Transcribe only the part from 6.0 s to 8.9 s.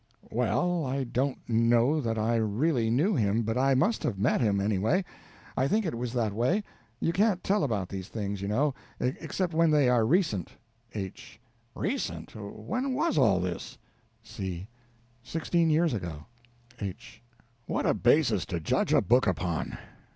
that way; you can't tell about these things, you know,